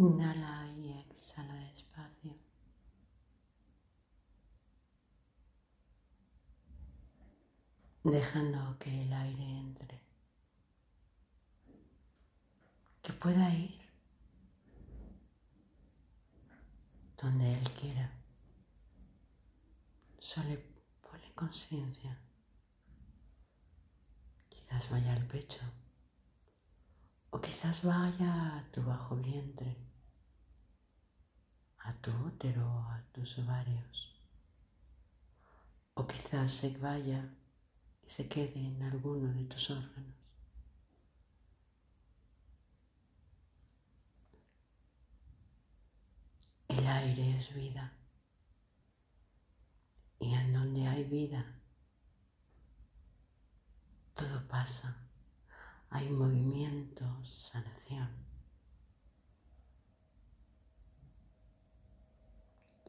Inhala 0.00 0.66
y 0.78 0.98
exhala 0.98 1.52
despacio. 1.56 2.34
Dejando 8.02 8.78
que 8.78 9.02
el 9.02 9.12
aire 9.12 9.58
entre. 9.58 10.02
Que 13.02 13.12
pueda 13.12 13.54
ir 13.54 13.78
donde 17.18 17.52
Él 17.58 17.70
quiera. 17.74 18.10
Solo 20.18 20.58
ponle 21.02 21.30
conciencia. 21.34 22.18
Quizás 24.48 24.88
vaya 24.88 25.12
al 25.12 25.26
pecho. 25.26 25.60
O 27.32 27.38
quizás 27.38 27.84
vaya 27.84 28.56
a 28.56 28.72
tu 28.72 28.82
bajo 28.82 29.14
vientre, 29.14 29.89
a 31.90 31.92
tu 32.00 32.12
útero, 32.12 32.66
a 32.88 33.02
tus 33.12 33.38
ovarios. 33.38 34.14
O 35.94 36.06
quizás 36.06 36.52
se 36.52 36.78
vaya 36.78 37.34
y 38.06 38.08
se 38.08 38.28
quede 38.28 38.60
en 38.64 38.82
alguno 38.82 39.32
de 39.32 39.44
tus 39.44 39.70
órganos. 39.70 40.14
El 46.68 46.86
aire 46.86 47.38
es 47.38 47.52
vida. 47.54 47.92
Y 50.20 50.34
en 50.34 50.52
donde 50.52 50.86
hay 50.86 51.04
vida, 51.04 51.44
todo 54.14 54.46
pasa. 54.46 54.96
Hay 55.90 56.08
movimiento, 56.08 57.24
sanación. 57.24 58.30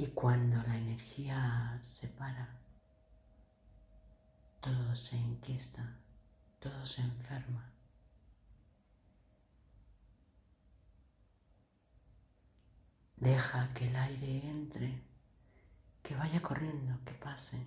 Y 0.00 0.06
cuando 0.20 0.62
la 0.64 0.76
energía 0.76 1.80
se 1.82 2.06
para, 2.06 2.46
todo 4.60 4.94
se 4.94 5.16
inquiesta, 5.16 5.96
todo 6.58 6.84
se 6.84 7.00
enferma. 7.00 7.72
Deja 13.16 13.72
que 13.72 13.88
el 13.88 13.96
aire 13.96 14.46
entre, 14.46 15.02
que 16.02 16.14
vaya 16.14 16.42
corriendo, 16.42 17.02
que 17.06 17.14
pase, 17.14 17.66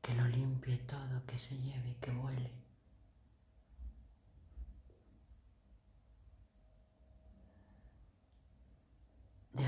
que 0.00 0.14
lo 0.14 0.26
limpie 0.26 0.78
todo, 0.78 1.26
que 1.26 1.38
se 1.38 1.54
lleve, 1.58 1.98
que 2.00 2.12
vuele. 2.12 2.50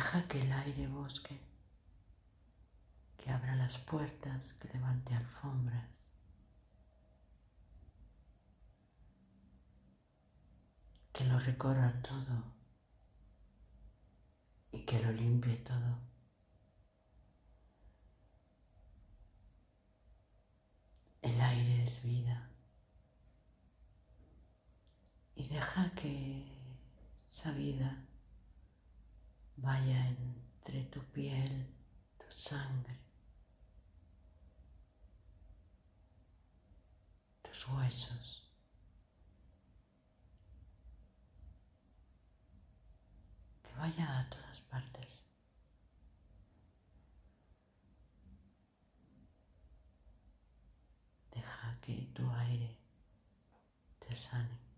Deja 0.01 0.27
que 0.29 0.41
el 0.41 0.51
aire 0.51 0.89
bosque, 0.89 1.39
que 3.19 3.31
abra 3.31 3.55
las 3.55 3.77
puertas, 3.77 4.55
que 4.55 4.69
levante 4.69 5.15
alfombras. 5.15 5.91
Que 11.13 11.25
lo 11.27 11.39
recorra 11.39 12.01
todo 12.01 12.45
y 14.73 14.87
que 14.87 15.01
lo 15.01 15.13
limpie 15.13 15.57
todo. 15.57 15.99
El 21.21 21.39
aire 21.39 21.85
es 21.85 22.03
vida 22.03 22.49
y 25.35 25.47
deja 25.49 25.93
que 25.93 26.47
esa 27.31 27.53
vida 27.53 28.07
vaya 29.63 30.07
entre 30.09 30.85
tu 30.85 31.01
piel, 31.13 31.67
tu 32.19 32.27
sangre, 32.37 32.99
tus 37.43 37.69
huesos. 37.69 38.49
Que 43.63 43.75
vaya 43.75 44.21
a 44.21 44.31
todas 44.31 44.61
partes. 44.61 45.25
Deja 51.33 51.79
que 51.83 52.11
tu 52.15 52.29
aire 52.31 52.77
te 53.99 54.15
sane. 54.15 54.70